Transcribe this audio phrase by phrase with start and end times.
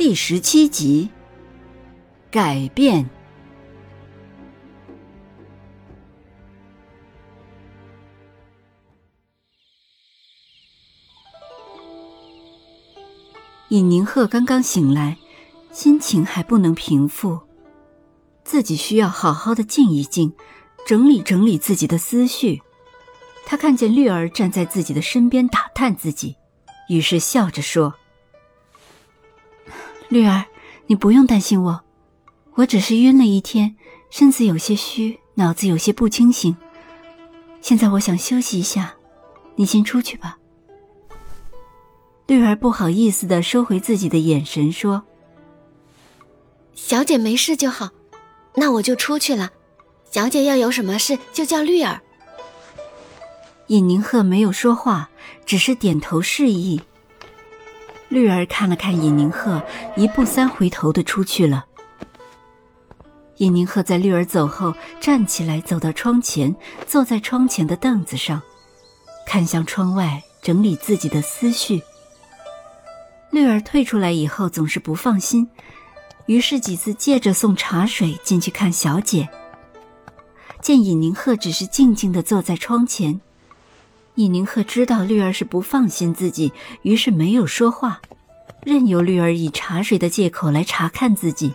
[0.00, 1.10] 第十七集，
[2.30, 3.10] 改变。
[13.68, 15.18] 尹宁鹤刚刚醒来，
[15.70, 17.38] 心情还不能平复，
[18.42, 20.32] 自己需要好好的静一静，
[20.86, 22.62] 整理整理自己的思绪。
[23.44, 26.36] 他看见绿儿站在自己的身边打探自己，
[26.88, 27.99] 于是笑着说。
[30.10, 30.44] 绿儿，
[30.88, 31.82] 你不用担心我，
[32.54, 33.76] 我只是晕了一天，
[34.10, 36.56] 身子有些虚，脑子有些不清醒。
[37.60, 38.94] 现在我想休息一下，
[39.54, 40.36] 你先出去吧。
[42.26, 45.04] 绿儿不好意思的收回自己的眼神，说
[46.74, 47.90] ：“小姐没事就好，
[48.56, 49.50] 那我就出去了。
[50.10, 52.00] 小姐要有什么事就叫绿儿。”
[53.68, 55.08] 尹宁鹤没有说话，
[55.46, 56.80] 只是点头示意。
[58.10, 59.62] 绿儿看了看尹宁鹤，
[59.96, 61.64] 一步三回头的出去了。
[63.36, 66.54] 尹宁鹤在绿儿走后站起来，走到窗前，
[66.88, 68.42] 坐在窗前的凳子上，
[69.26, 71.80] 看向窗外，整理自己的思绪。
[73.30, 75.48] 绿儿退出来以后总是不放心，
[76.26, 79.28] 于是几次借着送茶水进去看小姐。
[80.60, 83.20] 见尹宁鹤只是静静的坐在窗前。
[84.16, 88.00] 尹宁鹤知道绿儿是不放心自己，于是没有说话，
[88.62, 91.54] 任由绿儿以茶水的借口来查看自己。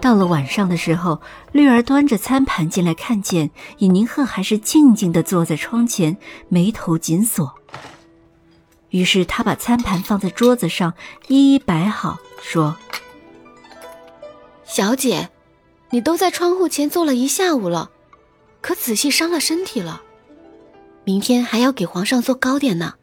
[0.00, 1.20] 到了晚上的时候，
[1.52, 6.16] 绿儿端着餐盘进来，看见尹宁鹤还是静静地坐在窗前，
[6.48, 7.54] 眉头紧锁。
[8.90, 10.94] 于是他把餐盘放在桌子上，
[11.28, 12.76] 一一摆好，说
[14.64, 15.30] ：“小姐，
[15.90, 17.90] 你都在窗户前坐了一下午了，
[18.60, 20.02] 可仔细伤了身体了。”
[21.04, 22.94] 明天还要给皇上做糕点呢。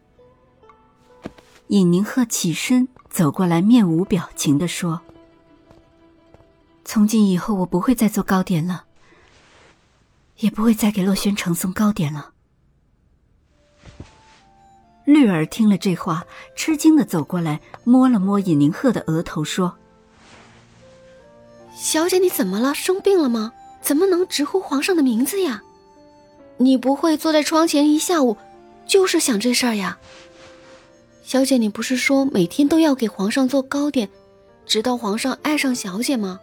[1.68, 5.00] 尹宁鹤起身走过来，面无表情的说
[6.84, 8.84] ：“从今以后，我不会再做糕点了，
[10.38, 12.32] 也不会再给洛轩城送糕点了。”
[15.06, 16.26] 绿儿听了这话，
[16.56, 19.76] 吃惊的走过来，摸了摸尹宁鹤的额头，说
[21.74, 22.74] ：“小姐，你怎么了？
[22.74, 23.52] 生病了吗？
[23.80, 25.62] 怎么能直呼皇上的名字呀？”
[26.64, 28.36] 你不会坐在窗前一下午，
[28.86, 29.98] 就是想这事儿呀？
[31.24, 34.08] 小姐，你不是说每天都要给皇上做糕点，
[34.66, 36.40] 直到皇上爱上小姐吗？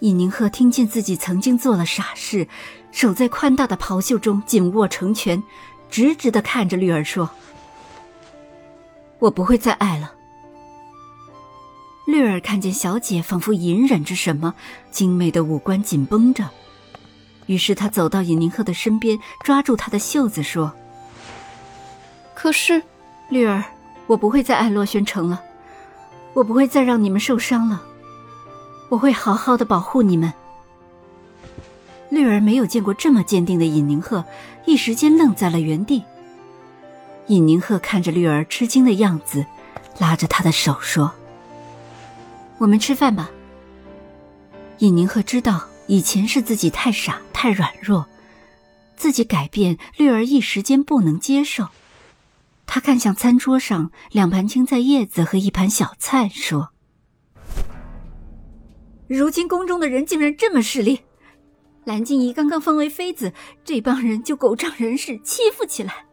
[0.00, 2.46] 尹宁鹤听见自己曾经做了傻事，
[2.92, 5.42] 手在宽大的袍袖中紧握成拳，
[5.90, 7.30] 直直的看着绿儿说
[9.20, 10.12] ：“我不会再爱了。”
[12.06, 14.54] 绿儿看见小姐仿佛隐忍着什么，
[14.90, 16.50] 精美的五官紧绷着。
[17.46, 20.72] 于是他走到尹宁鹤的身边，抓住他的袖子说
[22.34, 22.82] ：“可是，
[23.28, 23.64] 绿儿，
[24.06, 25.42] 我不会再爱洛宣城了，
[26.32, 27.82] 我不会再让你们受伤了，
[28.88, 30.32] 我会好好的保护你们。”
[32.10, 34.24] 绿儿没有见过这么坚定的尹宁鹤，
[34.66, 36.02] 一时间愣在了原地。
[37.26, 39.44] 尹宁鹤看着绿儿吃惊的样子，
[39.98, 41.12] 拉着她的手说
[42.58, 43.30] ：“我们吃饭吧。”
[44.78, 45.64] 尹宁鹤知道。
[45.86, 48.08] 以前是自己太傻太软弱，
[48.96, 51.68] 自己改变，绿儿一时间不能接受。
[52.64, 56.70] 他看向餐桌上两盘青菜叶子和一盘小菜，说
[59.06, 61.00] ：“如今宫中的人竟然这么势利，
[61.84, 66.06] 蓝静怡刚刚封为妃子，这帮人就狗仗人势欺负起来。”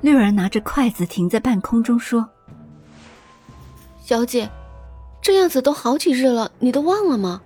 [0.00, 2.26] 绿儿拿着筷子停在半空中说
[4.02, 4.50] ：“小姐。”
[5.20, 7.42] 这样子都好几日了，你都忘了吗？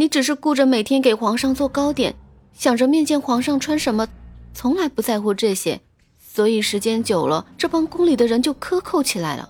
[0.00, 2.14] 你只是顾着每天给皇上做糕点，
[2.54, 4.08] 想着面见皇上穿什么，
[4.54, 5.82] 从来不在乎这些，
[6.18, 9.46] 所以时间久了，这帮宫里的人就克扣起来了。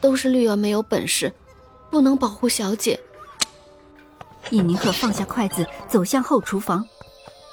[0.00, 1.30] 都是绿儿没有本事，
[1.90, 2.98] 不能保护小姐。
[4.48, 6.82] 尹宁鹤放下筷子，走向后厨房。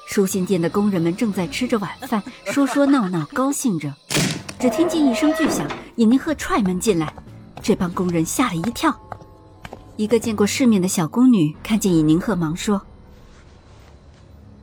[0.07, 3.93] 书信殿的工人们正在吃着晚饭，说说闹闹，高兴着。
[4.57, 7.13] 只听见一声巨响，尹宁鹤踹门进来。
[7.61, 8.97] 这帮工人吓了一跳，
[9.97, 12.81] 一个见过世面的小宫女看见尹宁鹤，忙说：“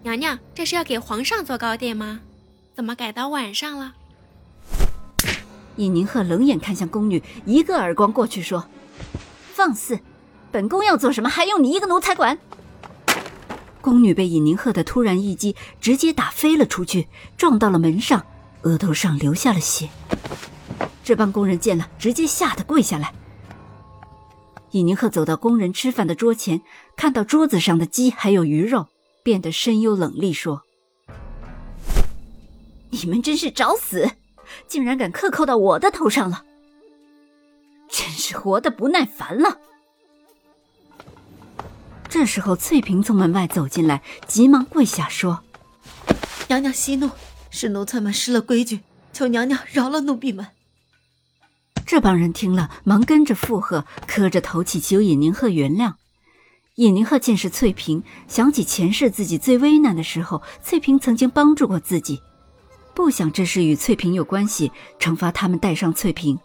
[0.02, 2.20] 娘娘，这是要给皇上做糕点吗？
[2.74, 3.94] 怎么改到晚上了？”
[5.76, 8.66] 尹宁鹤冷眼看向宫女，一个耳光过去，说
[9.54, 10.00] ：“放肆！
[10.50, 12.36] 本宫要做什么，还用你一个奴才管？”
[13.80, 18.26] 宫女被尹宁鹤的突然一击直接打飞了出去，撞到了门上，
[18.62, 19.88] 额头上流下了血。
[21.04, 23.12] 这帮工人见了，直接吓得跪下来。
[24.78, 26.62] 李宁鹤走到工人吃饭的桌前，
[26.94, 28.86] 看到桌子上的鸡还有鱼肉，
[29.24, 30.62] 变得深幽冷厉，说
[32.90, 34.08] ：“你们真是找死！
[34.68, 36.44] 竟然敢克扣到我的头上了，
[37.88, 39.58] 真是活得不耐烦了。”
[42.08, 45.42] 这时候，翠萍从门外走进来，急忙跪下说
[46.46, 47.10] ：“娘娘息怒，
[47.50, 48.82] 是奴才们失了规矩，
[49.12, 50.46] 求娘娘饶了奴婢们。”
[51.88, 55.94] 这帮人听了，忙跟着附和，磕着头祈求尹宁鹤原谅。
[56.74, 62.20] 尹宁鹤见是翠萍，想起前世自己最危难的时候，翠萍曾经帮助过自己，
[62.92, 64.70] 不想这事与翠萍有关系，
[65.00, 66.38] 惩罚他们带上翠萍。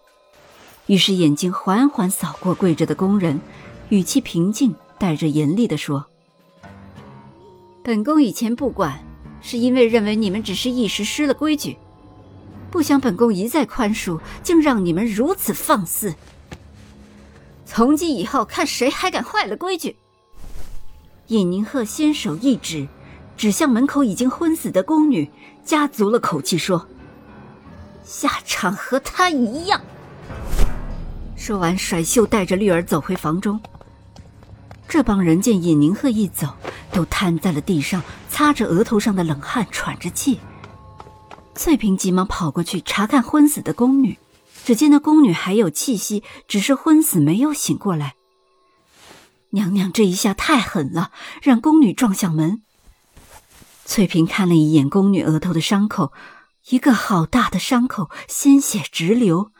[0.86, 3.42] 于是眼睛缓缓扫过跪着的工人，
[3.90, 6.06] 语气平静，带着严厉地说
[7.84, 9.06] ：“本宫以前不管，
[9.42, 11.76] 是因为认为你们只是一时失了规矩。”
[12.74, 16.16] 不想本宫一再宽恕，竟让你们如此放肆。
[17.68, 19.96] 从今以后，看谁还敢坏了规矩！
[21.28, 22.88] 尹宁鹤先手一指，
[23.38, 25.30] 指向门口已经昏死的宫女，
[25.64, 26.88] 加足了口气说
[28.04, 29.80] ：“下场和她一样。”
[31.38, 33.62] 说完，甩袖带着绿儿走回房中。
[34.88, 36.48] 这帮人见尹宁鹤一走，
[36.92, 40.40] 都瘫在了地上，擦着额头上的冷汗，喘着气。
[41.56, 44.18] 翠萍急忙跑过去查看昏死的宫女，
[44.66, 48.16] 只见那宫女还有气息，只是昏死没有醒过来。
[49.52, 51.12] 娘娘这一下太狠了，
[51.42, 52.64] 让宫女撞向门。
[53.86, 56.12] 翠萍看了一眼宫女额头的伤口，
[56.70, 59.52] 一个好大的伤口，鲜血直流，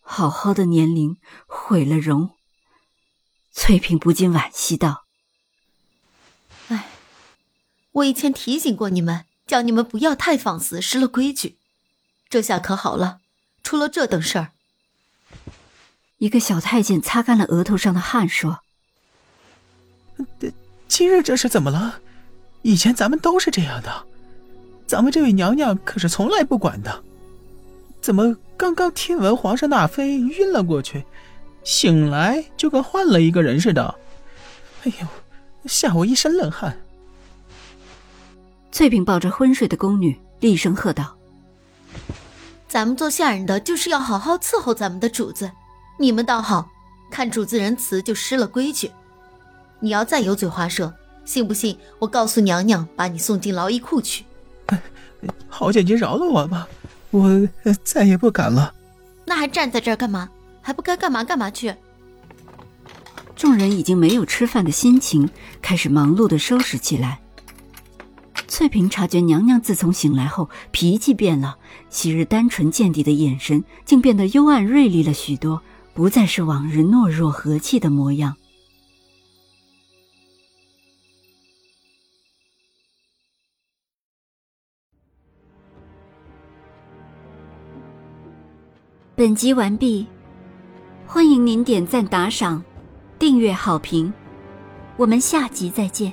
[0.00, 2.30] 好好的年龄毁了容。
[3.52, 5.04] 翠萍不禁惋惜道
[6.68, 6.88] ：“哎，
[7.92, 11.56] 我以前提醒过你们。”叫你们不要太放肆，失了规矩。
[12.28, 13.18] 这下可好了，
[13.64, 14.48] 出了这等事儿。
[16.18, 18.60] 一个小太监擦干了额头上的汗，说
[20.86, 22.00] ：“今日这是怎么了？
[22.62, 24.04] 以前咱们都是这样的，
[24.86, 27.02] 咱们这位娘娘可是从来不管的。
[28.02, 31.04] 怎么刚刚听闻皇上纳妃晕了过去，
[31.64, 33.94] 醒来就跟换了一个人似的？
[34.84, 35.06] 哎呦，
[35.66, 36.78] 吓我一身冷汗。”
[38.78, 41.12] 翠萍抱着昏睡的宫女，厉声喝道
[42.68, 45.50] ：“咱们做下人的就是要好好伺候咱们的主子，
[45.98, 46.70] 你们倒好，
[47.10, 48.88] 看主子仁慈就失了规矩。
[49.80, 50.94] 你要再油嘴滑舌，
[51.24, 54.24] 信不信我告诉娘娘，把你送进劳役库去？”
[55.50, 56.68] 好姐姐饶了我吧，
[57.10, 57.48] 我
[57.82, 58.72] 再也不敢了。
[59.24, 60.28] 那还站在这儿干嘛？
[60.62, 61.74] 还不该干嘛干嘛去？
[63.34, 65.28] 众人已经没有吃饭的心情，
[65.60, 67.18] 开始忙碌的收拾起来。
[68.48, 71.58] 翠萍察觉娘娘自从醒来后脾气变了，
[71.90, 75.62] 昔日单纯见底的眼神竟变得幽暗锐利了许多，
[75.92, 78.34] 不再是往日懦弱和气的模样。
[89.14, 90.06] 本集完毕，
[91.06, 92.62] 欢迎您点赞、打赏、
[93.18, 94.12] 订阅、好评，
[94.96, 96.12] 我们下集再见。